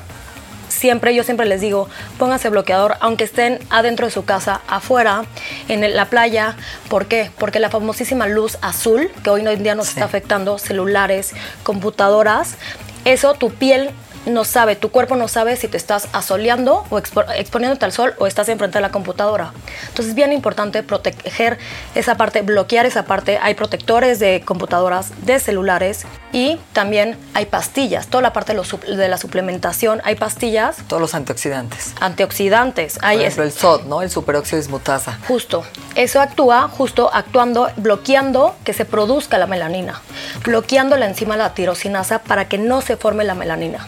siempre, 0.69 1.15
yo 1.15 1.23
siempre 1.23 1.47
les 1.47 1.61
digo, 1.61 1.89
pónganse 2.19 2.49
bloqueador, 2.49 2.97
aunque 3.01 3.25
estén 3.25 3.61
adentro 3.71 4.07
de 4.07 4.13
su 4.13 4.25
casa, 4.25 4.61
afuera, 4.67 5.25
en 5.69 5.95
la 5.95 6.07
playa. 6.07 6.57
¿Por 6.89 7.07
qué? 7.07 7.31
Porque 7.39 7.61
la 7.61 7.71
famosísima 7.71 8.27
luz 8.27 8.59
azul, 8.61 9.11
que 9.23 9.31
hoy 9.31 9.47
en 9.47 9.63
día 9.63 9.75
nos 9.77 9.87
Sí. 9.87 9.93
está 9.93 10.05
afectando, 10.07 10.59
celulares, 10.59 11.33
computadoras, 11.63 12.57
eso 13.05 13.35
tu 13.35 13.51
piel 13.51 13.91
no 14.27 14.45
sabe, 14.45 14.77
tu 14.77 14.91
cuerpo 14.91 15.17
no 15.17 15.27
sabe 15.29 15.57
si 15.57 15.67
te 15.69 15.77
estás 15.77 16.09
asoleando 16.13 16.85
o 16.91 16.99
expo- 16.99 17.25
exponiéndote 17.37 17.85
al 17.85 17.93
sol 17.93 18.15
o 18.19 18.27
estás 18.27 18.49
enfrente 18.49 18.79
de 18.79 18.83
la 18.83 18.91
computadora. 18.91 19.53
Entonces 19.89 20.11
es 20.11 20.15
bien 20.15 20.33
importante 20.33 20.83
proteger 20.83 21.59
esa 21.95 22.17
parte, 22.17 22.43
bloquear 22.43 22.87
esa 22.87 23.05
parte. 23.05 23.39
Hay 23.43 23.55
protectores 23.55 24.19
de 24.19 24.43
computadoras, 24.45 25.11
de 25.27 25.41
celulares 25.41 26.03
y 26.33 26.59
también 26.73 27.19
hay 27.35 27.47
pastillas. 27.47 28.07
Toda 28.07 28.23
la 28.23 28.33
parte 28.33 28.53
de, 28.53 28.57
los 28.59 28.73
sup- 28.73 28.85
de 28.85 29.09
la 29.09 29.19
suplementación, 29.19 30.01
hay 30.05 30.15
pastillas 30.15 30.77
Todos 30.87 31.03
los 31.03 31.15
antioxidantes. 31.15 31.93
antioxidantes. 32.01 32.95
Por 32.95 33.05
Hay 33.05 33.21
ejemplo, 33.21 33.43
el 33.45 33.53
SOD, 33.53 33.85
¿no? 33.87 34.03
El 34.03 34.11
superóxido 34.11 34.59
dismutasa. 34.59 35.19
Justo. 35.29 35.65
Eso 35.95 36.21
actúa 36.21 36.69
justo 36.69 37.11
actuando, 37.13 37.69
bloqueando 37.77 38.55
que 38.65 38.73
se 38.73 38.85
produzca 38.85 39.37
la 39.39 39.47
melanina, 39.47 40.01
bloqueando 40.45 40.97
la 40.97 41.07
enzima 41.07 41.37
la 41.37 41.55
tirosinasa 41.55 42.21
para 42.21 42.49
que 42.49 42.57
no 42.59 42.81
se 42.81 42.97
forme 42.97 43.25
la 43.25 43.35
melanina. 43.35 43.87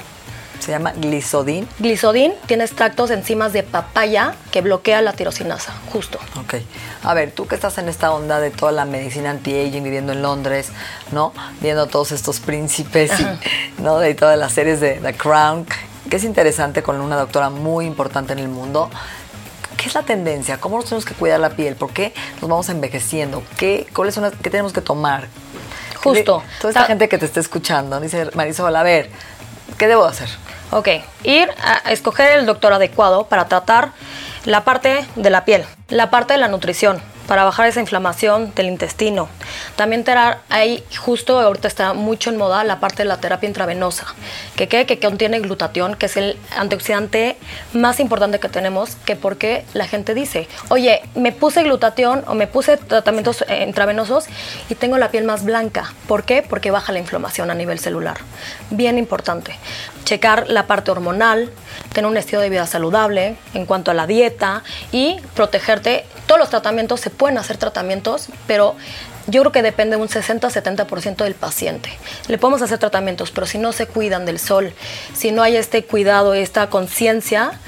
Se 0.61 0.71
llama 0.71 0.93
glisodin. 0.97 1.69
Glisodin 1.79 2.33
tiene 2.47 2.65
extractos 2.65 3.11
de 3.11 3.17
enzimas 3.17 3.53
de 3.53 3.63
papaya 3.63 4.35
que 4.51 4.61
bloquea 4.63 5.03
la 5.03 5.13
tirosinasa, 5.13 5.75
justo. 5.93 6.19
Ok. 6.41 6.55
A 7.03 7.13
ver, 7.13 7.33
tú 7.33 7.47
que 7.47 7.55
estás 7.55 7.77
en 7.79 7.89
esta 7.89 8.11
onda 8.13 8.41
de 8.41 8.51
toda 8.51 8.73
la 8.73 8.85
medicina 8.87 9.31
anti-aging, 9.31 9.83
viviendo 9.85 10.13
en 10.13 10.23
Londres, 10.23 10.69
¿no? 11.13 11.33
Viendo 11.61 11.87
todos 11.87 12.13
estos 12.13 12.41
príncipes, 12.41 13.13
y, 13.21 13.27
¿no? 13.83 13.99
De 13.99 14.15
todas 14.15 14.39
las 14.39 14.53
series 14.53 14.81
de 14.81 14.95
The 14.95 15.15
Crown, 15.15 15.67
que 16.09 16.17
es 16.17 16.25
interesante 16.25 16.83
con 16.83 17.01
una 17.01 17.17
doctora 17.17 17.51
muy 17.51 17.85
importante 17.85 18.33
en 18.33 18.39
el 18.39 18.49
mundo. 18.49 18.89
¿Qué 19.77 19.89
es 19.89 19.95
la 19.95 20.03
tendencia? 20.03 20.59
¿Cómo 20.61 20.77
nos 20.77 20.87
tenemos 20.87 21.05
que 21.05 21.15
cuidar 21.15 21.41
la 21.41 21.51
piel? 21.51 21.75
¿Por 21.77 21.91
qué 21.93 22.15
nos 22.41 22.49
vamos 22.49 22.69
envejeciendo? 22.71 23.43
¿Qué, 23.59 23.87
cuáles 23.93 24.15
son 24.15 24.23
las- 24.25 24.33
qué 24.41 24.49
tenemos 24.49 24.73
que 24.73 24.81
tomar? 24.81 25.27
Justo. 26.03 26.43
Toda 26.61 26.71
esta 26.71 26.81
Ta- 26.83 26.87
gente 26.87 27.09
que 27.09 27.19
te 27.19 27.27
está 27.27 27.41
escuchando, 27.41 27.99
dice 28.01 28.31
Marisol, 28.35 28.75
a 28.77 28.83
ver, 28.83 29.11
¿qué 29.77 29.89
debo 29.89 30.05
hacer? 30.05 30.29
Ok, 30.75 30.89
ir 31.23 31.49
a 31.63 31.93
escoger 31.93 32.37
el 32.37 32.47
doctor 32.47 32.73
adecuado 32.73 33.29
para 33.29 33.47
tratar 33.47 33.93
la 34.45 34.65
parte 34.65 35.07
de 35.15 35.31
la 35.31 35.45
piel, 35.45 35.65
la 35.89 36.11
parte 36.11 36.33
de 36.33 36.41
la 36.41 36.49
nutrición, 36.49 37.01
para 37.29 37.45
bajar 37.45 37.69
esa 37.69 37.79
inflamación 37.79 38.53
del 38.57 38.67
intestino. 38.67 39.29
También 39.77 40.05
hay 40.49 40.85
justo 40.99 41.39
ahorita 41.39 41.69
está 41.69 41.95
mucho 41.95 42.31
en 42.31 42.39
moda 42.39 42.65
la 42.65 42.81
parte 42.81 43.05
de 43.05 43.09
la 43.09 43.19
terapia 43.19 43.47
intravenosa, 43.47 44.07
que, 44.57 44.67
que, 44.67 44.85
que 44.85 44.99
contiene 44.99 45.39
glutatión, 45.39 45.95
que 45.95 46.07
es 46.07 46.17
el 46.17 46.37
antioxidante 46.57 47.37
más 47.73 48.01
importante 48.01 48.41
que 48.41 48.49
tenemos, 48.49 48.97
que 49.07 49.15
porque 49.15 49.65
la 49.75 49.87
gente 49.87 50.13
dice, 50.13 50.49
oye, 50.71 51.03
me 51.15 51.31
puse 51.31 51.63
glutatión 51.63 52.25
o 52.27 52.35
me 52.35 52.49
puse 52.49 52.79
tratamientos 52.79 53.45
eh, 53.47 53.65
intravenosos 53.65 54.25
y 54.69 54.75
tengo 54.75 54.99
la 54.99 55.13
piel 55.13 55.23
más 55.23 55.45
blanca. 55.45 55.93
¿Por 56.09 56.25
qué? 56.25 56.43
Porque 56.43 56.73
baja 56.73 56.93
la 56.93 56.99
inflamación 56.99 57.53
a 57.53 57.55
nivel 57.55 57.79
celular. 57.79 58.19
Bien 58.71 58.99
importante. 58.99 59.57
Checar 60.05 60.49
la 60.49 60.67
parte 60.67 60.91
hormonal, 60.91 61.51
tener 61.93 62.11
un 62.11 62.17
estilo 62.17 62.41
de 62.41 62.51
vida 62.51 62.67
saludable 62.67 63.37
en 63.55 63.67
cuanto 63.67 63.91
a 63.91 63.95
la 63.95 64.07
dieta 64.07 64.63
y 64.93 65.21
protegerte. 65.35 66.05
Todos 66.27 66.39
los 66.39 66.51
tratamientos 66.51 67.01
se 67.01 67.11
pueden 67.11 67.39
hacer 67.39 67.57
tratamientos, 67.57 68.29
pero 68.47 68.77
yo 69.27 69.41
creo 69.41 69.53
que 69.53 69.63
depende 69.63 69.97
un 69.97 70.09
60-70% 70.09 71.25
del 71.25 71.35
paciente. 71.35 71.91
Le 72.29 72.37
podemos 72.37 72.61
hacer 72.61 72.79
tratamientos, 72.79 73.31
pero 73.31 73.47
si 73.47 73.59
no 73.59 73.73
se 73.73 73.87
cuidan 73.87 74.27
del 74.27 74.39
sol, 74.39 74.73
si 75.15 75.33
no 75.33 75.43
hay 75.43 75.57
este 75.57 75.85
cuidado, 75.85 76.35
esta 76.35 76.69
conciencia, 76.69 77.59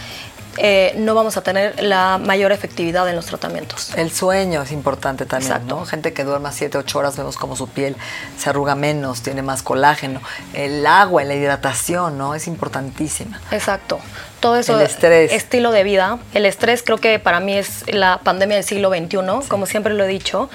eh, 0.58 0.94
no 0.96 1.14
vamos 1.14 1.36
a 1.36 1.42
tener 1.42 1.82
la 1.82 2.18
mayor 2.18 2.52
efectividad 2.52 3.08
en 3.08 3.16
los 3.16 3.26
tratamientos. 3.26 3.94
El 3.96 4.10
sueño 4.10 4.62
es 4.62 4.72
importante 4.72 5.26
también, 5.26 5.52
Exacto. 5.52 5.76
¿no? 5.76 5.86
Gente 5.86 6.12
que 6.12 6.25
duerma 6.25 6.52
7, 6.52 6.78
8 6.78 6.98
horas, 6.98 7.16
vemos 7.16 7.36
como 7.36 7.56
su 7.56 7.68
piel 7.68 7.96
se 8.38 8.50
arruga 8.50 8.75
menos, 8.75 9.22
tiene 9.22 9.42
más 9.42 9.62
colágeno. 9.62 10.20
El 10.54 10.86
agua, 10.86 11.25
la 11.25 11.34
hidratación, 11.34 12.18
¿no? 12.18 12.34
Es 12.34 12.46
importantísima. 12.46 13.40
Exacto. 13.50 13.98
Todo 14.40 14.56
eso, 14.56 14.78
El 14.78 14.86
estrés. 14.86 15.32
estilo 15.32 15.72
de 15.72 15.82
vida. 15.82 16.18
El 16.34 16.46
estrés 16.46 16.82
creo 16.82 16.98
que 16.98 17.18
para 17.18 17.40
mí 17.40 17.54
es 17.54 17.84
la 17.88 18.20
pandemia 18.22 18.56
del 18.56 18.64
siglo 18.64 18.90
XXI, 18.90 19.48
como 19.48 19.66
siempre 19.66 19.94
lo 19.94 20.04
he 20.04 20.08
dicho. 20.08 20.50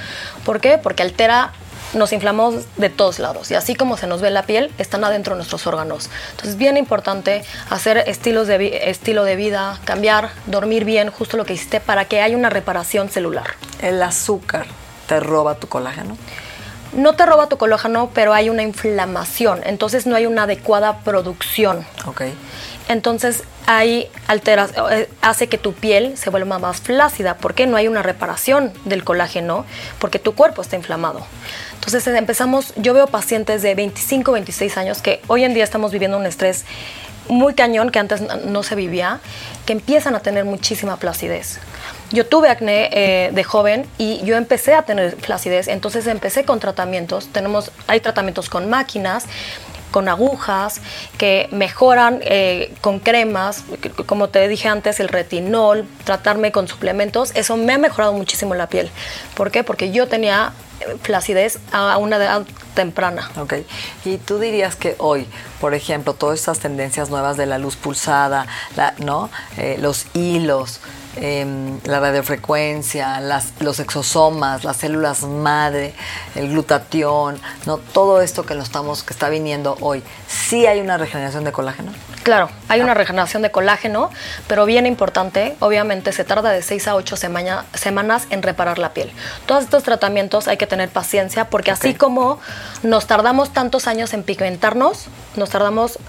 ¿Por 0.45 0.61
qué? 0.61 0.77
Porque 0.77 1.03
altera, 1.03 1.51
nos 1.93 2.13
inflamamos 2.13 2.63
de 2.77 2.89
todos 2.89 3.19
lados. 3.19 3.51
Y 3.51 3.55
así 3.55 3.75
como 3.75 3.97
se 3.97 4.07
nos 4.07 4.21
ve 4.21 4.29
la 4.29 4.43
piel, 4.43 4.71
están 4.77 5.03
adentro 5.03 5.35
nuestros 5.35 5.67
órganos. 5.67 6.09
Entonces 6.31 6.51
es 6.51 6.57
bien 6.57 6.77
importante 6.77 7.43
hacer 7.69 7.97
estilos 7.97 8.47
de 8.47 8.89
estilo 8.89 9.23
de 9.23 9.35
vida, 9.35 9.79
cambiar, 9.85 10.31
dormir 10.45 10.85
bien, 10.85 11.09
justo 11.09 11.37
lo 11.37 11.45
que 11.45 11.53
hiciste, 11.53 11.79
para 11.79 12.05
que 12.05 12.21
haya 12.21 12.37
una 12.37 12.49
reparación 12.49 13.09
celular. 13.09 13.47
El 13.81 14.01
azúcar 14.01 14.65
te 15.07 15.19
roba 15.19 15.55
tu 15.55 15.67
colágeno. 15.67 16.17
No 16.93 17.13
te 17.13 17.25
roba 17.25 17.47
tu 17.47 17.57
colágeno, 17.57 18.09
pero 18.13 18.33
hay 18.33 18.49
una 18.49 18.63
inflamación. 18.63 19.61
Entonces 19.63 20.05
no 20.05 20.15
hay 20.15 20.25
una 20.25 20.43
adecuada 20.43 20.99
producción. 20.99 21.85
Ok. 22.05 22.23
Entonces 22.91 23.43
ahí 23.67 24.09
alteras, 24.27 24.71
eh, 24.91 25.09
hace 25.21 25.47
que 25.47 25.57
tu 25.57 25.73
piel 25.73 26.17
se 26.17 26.29
vuelva 26.29 26.59
más 26.59 26.81
flácida. 26.81 27.37
porque 27.37 27.65
No 27.67 27.77
hay 27.77 27.87
una 27.87 28.01
reparación 28.03 28.73
del 28.85 29.03
colágeno 29.03 29.65
porque 29.99 30.19
tu 30.19 30.35
cuerpo 30.35 30.61
está 30.61 30.75
inflamado. 30.75 31.25
Entonces 31.75 32.05
eh, 32.07 32.17
empezamos, 32.17 32.73
yo 32.75 32.93
veo 32.93 33.07
pacientes 33.07 33.61
de 33.61 33.73
25, 33.75 34.33
26 34.33 34.77
años 34.77 35.01
que 35.01 35.21
hoy 35.27 35.43
en 35.45 35.53
día 35.53 35.63
estamos 35.63 35.91
viviendo 35.91 36.17
un 36.17 36.25
estrés 36.25 36.65
muy 37.29 37.53
cañón 37.53 37.91
que 37.91 37.99
antes 37.99 38.19
no- 38.21 38.63
se 38.63 38.75
vivía, 38.75 39.19
que 39.65 39.71
empiezan 39.73 40.15
a 40.15 40.19
tener 40.19 40.43
muchísima 40.43 40.97
flacidez. 40.97 41.59
Yo 42.11 42.25
tuve 42.25 42.49
acné 42.49 42.89
eh, 42.91 43.29
de 43.31 43.43
joven 43.45 43.85
y 43.97 44.21
yo 44.25 44.35
empecé 44.35 44.73
a 44.73 44.81
tener 44.81 45.15
flacidez, 45.15 45.69
entonces 45.69 46.07
empecé 46.07 46.43
con 46.43 46.59
tratamientos. 46.59 47.29
Tenemos, 47.31 47.71
hay 47.87 48.01
tratamientos 48.01 48.49
con 48.49 48.69
máquinas, 48.69 49.25
con 49.91 50.07
agujas, 50.09 50.81
que 51.17 51.47
mejoran 51.51 52.19
eh, 52.23 52.73
con 52.81 52.99
cremas, 52.99 53.63
como 54.05 54.29
te 54.29 54.47
dije 54.47 54.67
antes, 54.67 54.99
el 54.99 55.09
retinol, 55.09 55.85
tratarme 56.05 56.51
con 56.51 56.67
suplementos, 56.67 57.31
eso 57.35 57.57
me 57.57 57.73
ha 57.73 57.77
mejorado 57.77 58.13
muchísimo 58.13 58.55
la 58.55 58.67
piel. 58.67 58.89
¿Por 59.35 59.51
qué? 59.51 59.63
Porque 59.63 59.91
yo 59.91 60.07
tenía 60.07 60.53
eh, 60.79 60.95
flacidez 61.03 61.59
a 61.71 61.97
una 61.97 62.15
edad 62.15 62.43
temprana. 62.73 63.29
Ok. 63.37 63.53
Y 64.05 64.17
tú 64.17 64.39
dirías 64.39 64.75
que 64.75 64.95
hoy, 64.97 65.27
por 65.59 65.73
ejemplo, 65.73 66.13
todas 66.13 66.39
estas 66.39 66.59
tendencias 66.59 67.09
nuevas 67.09 67.35
de 67.37 67.45
la 67.45 67.57
luz 67.57 67.75
pulsada, 67.75 68.47
la- 68.75 68.93
¿no? 68.99 69.29
Eh, 69.57 69.77
los 69.79 70.05
hilos, 70.13 70.79
em, 71.15 71.79
la 71.85 71.99
radiofrecuencia, 71.99 73.19
las, 73.19 73.53
los 73.59 73.79
exosomas, 73.79 74.63
las 74.63 74.77
células 74.77 75.23
madre, 75.23 75.93
el 76.35 76.49
glutatión, 76.49 77.39
¿no? 77.65 77.77
Todo 77.77 78.21
esto 78.21 78.45
que, 78.45 78.55
lo 78.55 78.63
estamos, 78.63 79.03
que 79.03 79.13
está 79.13 79.29
viniendo 79.29 79.77
hoy, 79.81 80.03
¿sí 80.27 80.65
hay 80.65 80.79
una 80.79 80.97
regeneración 80.97 81.43
de 81.43 81.51
colágeno? 81.51 81.91
Claro, 82.23 82.51
hay 82.67 82.81
una 82.81 82.93
regeneración 82.93 83.41
de 83.41 83.49
colágeno, 83.49 84.11
pero 84.47 84.65
bien 84.65 84.85
importante, 84.85 85.55
obviamente 85.59 86.11
se 86.11 86.23
tarda 86.23 86.51
de 86.51 86.61
6 86.61 86.87
a 86.87 86.95
8 86.95 87.17
semana- 87.17 87.65
semanas 87.73 88.27
en 88.29 88.43
reparar 88.43 88.77
la 88.77 88.93
piel. 88.93 89.11
Todos 89.47 89.63
estos 89.63 89.81
tratamientos 89.81 90.47
hay 90.47 90.57
que 90.57 90.67
tener 90.67 90.89
paciencia 90.89 91.45
porque 91.49 91.71
así 91.71 91.95
como 91.95 92.39
nos 92.83 93.07
tardamos 93.07 93.53
tantos 93.53 93.87
años 93.87 94.13
en 94.13 94.21
pigmentarnos, 94.21 95.07
nos 95.35 95.49
tardamos 95.49 95.95
eh, 95.95 95.99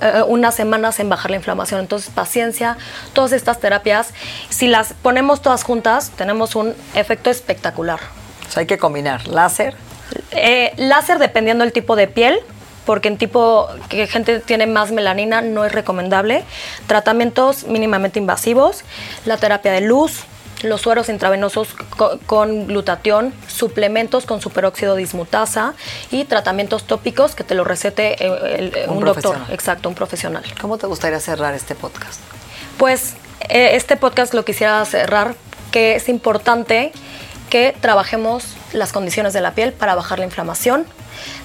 eh, 0.00 0.22
unas 0.28 0.54
semanas 0.54 1.00
en 1.00 1.08
bajar 1.08 1.32
la 1.32 1.38
inflamación. 1.38 1.80
Entonces, 1.80 2.10
paciencia, 2.14 2.76
todas 3.12 3.32
estas 3.32 3.58
terapias, 3.58 4.14
si 4.50 4.68
las 4.68 4.92
ponemos 4.92 5.42
todas 5.42 5.64
juntas, 5.64 6.12
tenemos 6.16 6.54
un 6.54 6.72
efecto 6.94 7.30
espectacular. 7.30 7.98
O 8.48 8.52
sea, 8.52 8.60
hay 8.60 8.66
que 8.66 8.78
combinar 8.78 9.26
láser, 9.26 9.74
Eh, 10.30 10.72
láser 10.76 11.18
dependiendo 11.18 11.64
del 11.64 11.72
tipo 11.72 11.94
de 11.96 12.06
piel, 12.08 12.38
porque 12.88 13.08
en 13.08 13.18
tipo 13.18 13.68
que 13.90 14.06
gente 14.06 14.40
tiene 14.40 14.66
más 14.66 14.92
melanina 14.92 15.42
no 15.42 15.66
es 15.66 15.72
recomendable. 15.72 16.42
Tratamientos 16.86 17.64
mínimamente 17.64 18.18
invasivos, 18.18 18.82
la 19.26 19.36
terapia 19.36 19.72
de 19.72 19.82
luz, 19.82 20.22
los 20.62 20.80
sueros 20.80 21.10
intravenosos 21.10 21.68
co- 21.98 22.18
con 22.24 22.66
glutatión, 22.66 23.34
suplementos 23.46 24.24
con 24.24 24.40
superóxido 24.40 24.96
dismutasa 24.96 25.74
y 26.10 26.24
tratamientos 26.24 26.84
tópicos 26.84 27.34
que 27.34 27.44
te 27.44 27.54
lo 27.54 27.64
recete 27.64 28.16
eh, 28.24 28.56
el- 28.58 28.90
Un 28.90 28.96
un, 28.98 29.04
doctor, 29.04 29.36
exacto, 29.50 29.90
un 29.90 29.94
profesional. 29.94 30.42
¿cómo 30.58 30.78
te 30.78 30.86
gustaría 30.86 31.20
cerrar 31.20 31.52
este 31.52 31.74
podcast? 31.74 32.20
Pues 32.78 33.16
eh, 33.50 33.76
este 33.76 33.96
podcast 33.98 34.32
lo 34.32 34.46
quisiera 34.46 34.82
cerrar, 34.86 35.34
que 35.72 35.94
es 35.96 36.08
importante 36.08 36.92
que 37.50 37.76
trabajemos 37.80 38.44
las 38.72 38.92
condiciones 38.92 39.34
de 39.34 39.42
la 39.42 39.50
piel 39.52 39.74
para 39.74 39.94
bajar 39.94 40.18
la 40.20 40.24
inflamación. 40.24 40.86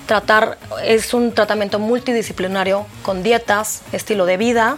Tratar, 0.05 0.57
es 0.83 1.13
un 1.13 1.33
tratamiento 1.33 1.79
multidisciplinario 1.79 2.85
con 3.01 3.23
dietas, 3.23 3.81
estilo 3.91 4.25
de 4.25 4.37
vida 4.37 4.77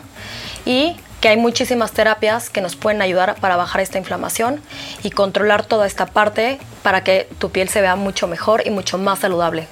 y 0.65 0.95
que 1.21 1.29
hay 1.29 1.37
muchísimas 1.37 1.91
terapias 1.91 2.49
que 2.49 2.61
nos 2.61 2.75
pueden 2.75 3.01
ayudar 3.01 3.35
para 3.41 3.55
bajar 3.55 3.81
esta 3.81 3.97
inflamación 3.97 4.61
y 5.01 5.09
controlar 5.09 5.65
toda 5.65 5.87
esta 5.87 6.05
parte 6.05 6.59
para 6.83 7.03
que 7.03 7.27
tu 7.39 7.49
piel 7.49 7.69
se 7.69 7.81
vea 7.81 7.95
mucho 7.95 8.27
mejor 8.27 8.61
y 8.65 8.69
mucho 8.69 8.97
más 8.97 9.19
saludable. 9.19 9.67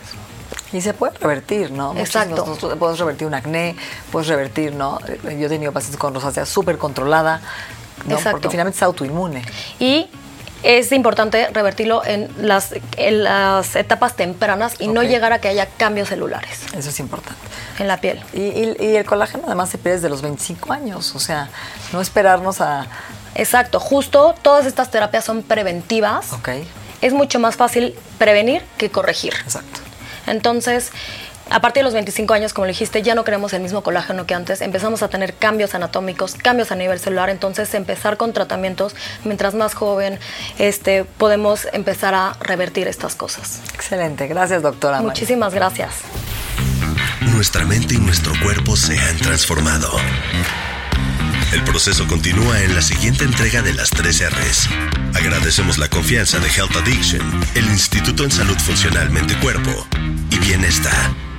Y 0.71 0.81
se 0.81 0.95
puede 0.95 1.15
revertir, 1.19 1.71
¿no? 1.71 1.95
Exacto. 1.97 2.57
puedes 2.79 2.97
revertir 2.97 3.27
un 3.27 3.35
acné, 3.35 3.75
puedes 4.11 4.27
revertir, 4.27 4.73
¿no? 4.73 4.99
Yo 5.23 5.45
he 5.45 5.49
tenido 5.49 5.71
pacientes 5.71 5.99
con 5.99 6.15
rosácea 6.15 6.47
súper 6.47 6.79
controlada, 6.79 7.41
¿no? 8.07 8.15
Exacto. 8.15 8.31
Porque 8.31 8.49
finalmente 8.49 8.77
es 8.77 8.83
autoinmune. 8.83 9.43
Y 9.79 10.07
es 10.63 10.91
importante 10.91 11.47
revertirlo 11.49 12.03
en 12.05 12.29
las, 12.39 12.69
en 12.97 13.23
las 13.23 13.75
etapas 13.75 14.15
tempranas 14.15 14.75
y 14.79 14.87
no 14.87 15.03
llegar 15.03 15.33
a 15.33 15.39
que 15.39 15.47
haya 15.49 15.67
cambios 15.77 16.09
celulares 16.09 16.61
Eso 16.75 16.89
es 16.89 16.99
importante. 16.99 17.39
en 17.79 17.87
la 17.87 17.97
piel. 17.99 18.21
Y, 18.33 18.39
y- 18.41 18.75
y 18.79 18.95
el 18.95 19.05
colágeno 19.05 19.43
además 19.45 19.69
se 19.69 19.77
pierde 19.77 19.97
desde 19.97 20.09
los 20.09 20.21
25 20.21 20.71
años, 20.73 21.13
o 21.15 21.19
sea, 21.19 21.49
no 21.91 22.01
esperarnos 22.01 22.61
a... 22.61 22.87
Exacto, 23.35 23.79
justo 23.79 24.35
todas 24.41 24.65
estas 24.65 24.89
terapias 24.91 25.25
son 25.25 25.43
preventivas. 25.43 26.33
Ok, 26.33 26.49
Es 27.01 27.13
mucho 27.13 27.39
más 27.39 27.55
fácil 27.55 27.95
prevenir 28.17 28.61
que 28.77 28.89
corregir. 28.89 29.33
exacto. 29.43 29.79
Entonces, 30.27 30.91
a 31.49 31.59
partir 31.61 31.81
de 31.81 31.85
los 31.85 31.93
25 31.93 32.33
años, 32.33 32.53
como 32.53 32.65
lo 32.65 32.69
dijiste, 32.69 33.01
ya 33.01 33.15
no 33.15 33.23
queremos 33.23 33.53
el 33.53 33.61
mismo 33.61 33.83
colágeno 33.83 34.25
que 34.25 34.33
antes. 34.33 34.61
Empezamos 34.61 35.03
a 35.03 35.07
tener 35.07 35.33
cambios 35.33 35.75
anatómicos, 35.75 36.35
cambios 36.35 36.71
a 36.71 36.75
nivel 36.75 36.99
celular. 36.99 37.29
Entonces, 37.29 37.73
empezar 37.73 38.17
con 38.17 38.33
tratamientos, 38.33 38.95
mientras 39.23 39.53
más 39.53 39.73
joven, 39.73 40.19
este, 40.57 41.05
podemos 41.05 41.67
empezar 41.73 42.15
a 42.15 42.35
revertir 42.39 42.87
estas 42.87 43.15
cosas. 43.15 43.61
Excelente, 43.73 44.27
gracias 44.27 44.61
doctora. 44.61 45.01
Muchísimas 45.01 45.53
gracias. 45.53 45.95
Nuestra 47.21 47.65
mente 47.65 47.95
y 47.95 47.97
nuestro 47.97 48.33
cuerpo 48.41 48.75
se 48.75 48.97
han 48.97 49.17
transformado. 49.17 49.89
El 51.53 51.63
proceso 51.63 52.07
continúa 52.07 52.61
en 52.61 52.73
la 52.73 52.81
siguiente 52.81 53.25
entrega 53.25 53.61
de 53.61 53.73
las 53.73 53.91
3 53.91 54.29
R's. 54.31 54.69
Agradecemos 55.13 55.77
la 55.77 55.87
confianza 55.87 56.39
de 56.39 56.47
Health 56.47 56.75
Addiction, 56.75 57.21
el 57.53 57.65
Instituto 57.65 58.23
en 58.23 58.31
Salud 58.31 58.57
Funcional 58.57 59.11
Mente 59.11 59.35
Cuerpo 59.39 59.71
y 60.31 60.39
Bienestar. 60.39 61.32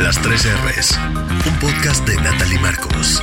Las 0.00 0.16
3 0.22 0.46
R's, 0.46 0.96
un 1.44 1.58
podcast 1.58 2.06
de 2.06 2.14
Natalie 2.14 2.58
Marcos. 2.60 3.20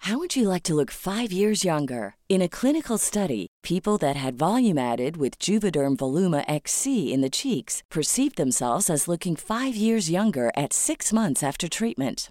How 0.00 0.18
would 0.18 0.36
you 0.36 0.46
like 0.46 0.62
to 0.64 0.74
look 0.74 0.90
five 0.90 1.32
years 1.32 1.64
younger? 1.64 2.16
In 2.28 2.42
a 2.42 2.50
clinical 2.50 2.98
study, 2.98 3.46
people 3.62 3.96
that 3.96 4.16
had 4.16 4.34
volume 4.34 4.76
added 4.76 5.16
with 5.16 5.38
Juvederm 5.38 5.96
Voluma 5.96 6.44
XC 6.48 7.10
in 7.10 7.22
the 7.22 7.30
cheeks 7.30 7.82
perceived 7.90 8.36
themselves 8.36 8.90
as 8.90 9.08
looking 9.08 9.34
five 9.36 9.74
years 9.74 10.10
younger 10.10 10.52
at 10.54 10.74
six 10.74 11.14
months 11.14 11.42
after 11.42 11.66
treatment. 11.66 12.30